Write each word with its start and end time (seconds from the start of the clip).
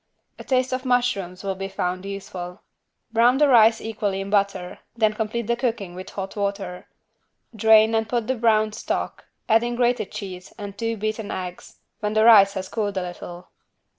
A 0.39 0.43
taste 0.43 0.73
of 0.73 0.83
mushrooms 0.83 1.43
will 1.43 1.53
be 1.53 1.67
found 1.67 2.07
useful. 2.07 2.61
Brown 3.11 3.37
the 3.37 3.47
rice 3.47 3.79
equally 3.79 4.19
in 4.19 4.31
butter, 4.31 4.79
then 4.97 5.13
complete 5.13 5.45
the 5.45 5.55
cooking 5.55 5.93
with 5.93 6.09
hot 6.09 6.35
water. 6.35 6.87
Drain 7.55 7.93
and 7.93 8.09
put 8.09 8.25
the 8.25 8.33
brown 8.33 8.71
stock, 8.71 9.25
adding 9.47 9.75
grated 9.75 10.11
cheese 10.11 10.53
and 10.57 10.75
two 10.75 10.97
beaten 10.97 11.29
eggs, 11.29 11.77
when 11.99 12.13
the 12.15 12.23
rice 12.25 12.53
has 12.55 12.67
cooled 12.67 12.97
a 12.97 13.03
little. 13.03 13.49